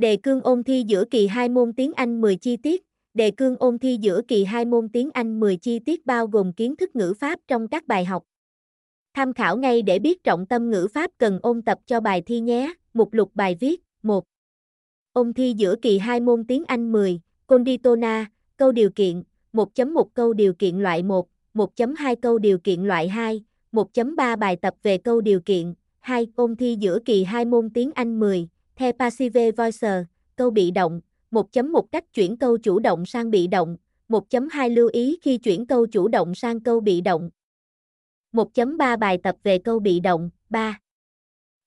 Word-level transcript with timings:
Đề 0.00 0.16
cương 0.16 0.40
ôn 0.42 0.64
thi 0.64 0.84
giữa 0.86 1.04
kỳ 1.04 1.26
2 1.26 1.48
môn 1.48 1.72
tiếng 1.72 1.92
Anh 1.92 2.20
10 2.20 2.36
chi 2.36 2.56
tiết. 2.56 2.82
Đề 3.14 3.30
cương 3.30 3.56
ôn 3.56 3.78
thi 3.78 3.98
giữa 4.00 4.20
kỳ 4.28 4.44
2 4.44 4.64
môn 4.64 4.88
tiếng 4.88 5.10
Anh 5.14 5.40
10 5.40 5.56
chi 5.56 5.78
tiết 5.78 6.06
bao 6.06 6.26
gồm 6.26 6.52
kiến 6.52 6.76
thức 6.76 6.96
ngữ 6.96 7.14
pháp 7.20 7.40
trong 7.48 7.68
các 7.68 7.86
bài 7.86 8.04
học. 8.04 8.24
Tham 9.14 9.32
khảo 9.32 9.56
ngay 9.56 9.82
để 9.82 9.98
biết 9.98 10.24
trọng 10.24 10.46
tâm 10.46 10.70
ngữ 10.70 10.88
pháp 10.94 11.10
cần 11.18 11.38
ôn 11.42 11.62
tập 11.62 11.78
cho 11.86 12.00
bài 12.00 12.22
thi 12.26 12.40
nhé. 12.40 12.74
Mục 12.94 13.12
lục 13.12 13.30
bài 13.34 13.56
viết 13.60 13.80
1. 14.02 14.24
Ôn 15.12 15.32
thi 15.32 15.54
giữa 15.56 15.76
kỳ 15.82 15.98
2 15.98 16.20
môn 16.20 16.44
tiếng 16.44 16.64
Anh 16.64 16.92
10, 16.92 17.20
Conditona, 17.46 18.26
câu 18.56 18.72
điều 18.72 18.90
kiện, 18.90 19.22
1.1 19.52 20.04
câu 20.14 20.32
điều 20.32 20.54
kiện 20.54 20.78
loại 20.78 21.02
1, 21.02 21.28
1.2 21.54 22.16
câu 22.22 22.38
điều 22.38 22.58
kiện 22.58 22.82
loại 22.82 23.08
2, 23.08 23.44
1.3 23.72 24.36
bài 24.36 24.56
tập 24.56 24.74
về 24.82 24.98
câu 24.98 25.20
điều 25.20 25.40
kiện, 25.40 25.74
2. 25.98 26.26
Ôn 26.36 26.56
thi 26.56 26.76
giữa 26.80 26.98
kỳ 27.04 27.24
2 27.24 27.44
môn 27.44 27.70
tiếng 27.70 27.90
Anh 27.94 28.20
10, 28.20 28.48
The 28.80 28.92
Passive 28.92 29.52
Voice, 29.52 30.04
câu 30.36 30.50
bị 30.50 30.70
động, 30.70 31.00
1.1 31.30 31.82
cách 31.82 32.04
chuyển 32.14 32.36
câu 32.36 32.58
chủ 32.58 32.78
động 32.78 33.06
sang 33.06 33.30
bị 33.30 33.46
động, 33.46 33.76
1.2 34.08 34.74
lưu 34.74 34.90
ý 34.92 35.18
khi 35.22 35.38
chuyển 35.38 35.66
câu 35.66 35.86
chủ 35.86 36.08
động 36.08 36.34
sang 36.34 36.60
câu 36.60 36.80
bị 36.80 37.00
động. 37.00 37.30
1.3 38.32 38.98
bài 38.98 39.18
tập 39.22 39.36
về 39.42 39.58
câu 39.58 39.78
bị 39.78 40.00
động, 40.00 40.30
3. 40.50 40.80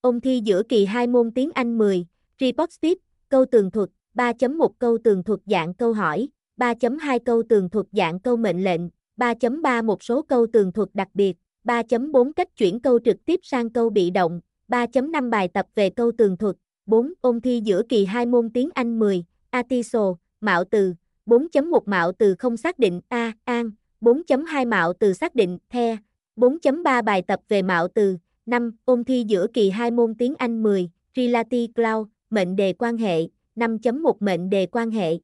Ôn 0.02 0.22
thi 0.22 0.42
giữa 0.44 0.64
kỳ 0.64 0.86
2 0.86 1.08
môn 1.08 1.32
tiếng 1.32 1.50
Anh 1.54 1.78
10, 1.78 2.06
Report 2.40 2.82
Tip, 2.82 2.98
câu 3.30 3.46
tường 3.46 3.72
thuật, 3.72 3.90
3.1 4.16 4.68
câu 4.80 4.98
tường 5.04 5.24
thuật 5.24 5.40
dạng 5.46 5.74
câu 5.74 5.94
hỏi, 5.94 6.28
3.2 6.58 7.20
câu 7.26 7.44
tường 7.50 7.70
thuật 7.70 7.86
dạng 7.92 8.20
câu 8.20 8.38
mệnh 8.38 8.64
lệnh, 8.64 8.82
3.3 9.18 9.84
một 9.86 10.04
số 10.04 10.22
câu 10.22 10.48
tường 10.54 10.72
thuật 10.72 10.90
đặc 10.94 11.08
biệt, 11.14 11.38
3.4 11.64 12.34
cách 12.34 12.56
chuyển 12.56 12.80
câu 12.80 13.00
trực 13.06 13.26
tiếp 13.26 13.40
sang 13.44 13.70
câu 13.70 13.90
bị 13.90 14.10
động, 14.10 14.40
3.5 14.68 15.30
bài 15.30 15.48
tập 15.48 15.66
về 15.76 15.90
câu 15.90 16.12
tường 16.18 16.38
thuật, 16.38 16.56
4. 16.86 17.14
Ôn 17.22 17.42
thi 17.42 17.62
giữa 17.64 17.84
kỳ 17.90 18.06
2 18.06 18.26
môn 18.26 18.50
tiếng 18.50 18.70
Anh 18.74 19.00
10, 19.00 19.24
Atiso, 19.50 20.16
mạo 20.42 20.64
từ, 20.64 20.94
4.1 21.26 21.80
mạo 21.86 22.12
từ 22.12 22.36
không 22.36 22.58
xác 22.58 22.80
định 22.80 23.02
A, 23.10 23.34
an, 23.44 23.72
4.2 24.02 24.68
mạo 24.68 24.94
từ 24.94 25.14
xác 25.14 25.36
định 25.36 25.58
The, 25.70 25.98
4.3 26.36 27.04
bài 27.04 27.22
tập 27.22 27.40
về 27.50 27.62
mạo 27.62 27.88
từ, 27.88 28.18
5. 28.46 28.72
Ôn 28.86 29.04
thi 29.04 29.26
giữa 29.28 29.48
kỳ 29.54 29.70
2 29.70 29.92
môn 29.92 30.16
tiếng 30.16 30.36
Anh 30.38 30.64
10, 30.64 30.90
Relati 31.16 31.68
Cloud, 31.76 32.08
mệnh 32.30 32.56
đề 32.56 32.74
quan 32.74 32.98
hệ, 32.98 33.28
5.1 33.56 34.14
mệnh 34.20 34.50
đề 34.50 34.66
quan 34.66 34.92
hệ. 34.92 35.18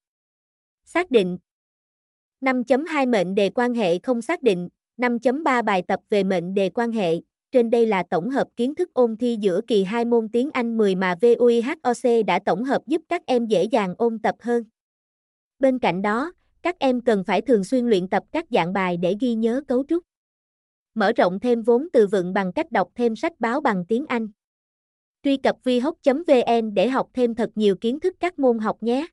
Xác 0.86 1.12
định 1.12 1.38
5.2 2.42 3.10
mệnh 3.10 3.36
đề 3.36 3.50
quan 3.50 3.74
hệ 3.74 4.00
không 4.00 4.22
xác 4.22 4.44
định, 4.44 4.70
5.3 4.98 5.64
bài 5.64 5.82
tập 5.88 6.00
về 6.10 6.24
mệnh 6.24 6.54
đề 6.54 6.70
quan 6.70 6.92
hệ. 6.92 7.16
Trên 7.52 7.70
đây 7.70 7.86
là 7.86 8.04
tổng 8.10 8.30
hợp 8.30 8.48
kiến 8.56 8.76
thức 8.76 8.94
ôn 8.94 9.18
thi 9.18 9.38
giữa 9.40 9.62
kỳ 9.68 9.84
2 9.84 10.06
môn 10.06 10.30
tiếng 10.30 10.50
Anh 10.54 10.78
10 10.78 10.96
mà 10.96 11.16
VUIHOC 11.22 12.26
đã 12.28 12.40
tổng 12.46 12.64
hợp 12.64 12.82
giúp 12.88 13.02
các 13.10 13.26
em 13.26 13.46
dễ 13.46 13.64
dàng 13.64 13.96
ôn 13.98 14.20
tập 14.20 14.36
hơn. 14.40 14.64
Bên 15.60 15.80
cạnh 15.80 16.02
đó, 16.02 16.34
các 16.62 16.80
em 16.80 17.02
cần 17.02 17.24
phải 17.24 17.42
thường 17.42 17.64
xuyên 17.64 17.88
luyện 17.88 18.08
tập 18.08 18.24
các 18.32 18.46
dạng 18.50 18.74
bài 18.74 18.98
để 18.98 19.16
ghi 19.20 19.34
nhớ 19.34 19.62
cấu 19.68 19.84
trúc. 19.88 20.04
Mở 20.94 21.12
rộng 21.12 21.40
thêm 21.40 21.62
vốn 21.62 21.88
từ 21.94 22.08
vựng 22.08 22.34
bằng 22.34 22.54
cách 22.54 22.72
đọc 22.72 22.90
thêm 22.96 23.16
sách 23.16 23.40
báo 23.40 23.62
bằng 23.62 23.86
tiếng 23.86 24.06
Anh. 24.08 24.28
Truy 25.24 25.38
cập 25.38 25.56
vihoc.vn 25.64 26.74
để 26.74 26.90
học 26.90 27.10
thêm 27.14 27.36
thật 27.36 27.50
nhiều 27.56 27.76
kiến 27.76 28.00
thức 28.00 28.16
các 28.20 28.40
môn 28.40 28.60
học 28.60 28.84
nhé. 28.84 29.08